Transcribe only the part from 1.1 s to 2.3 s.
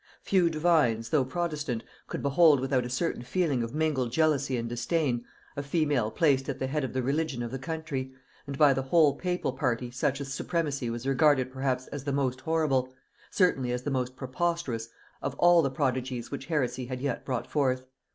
though protestant, could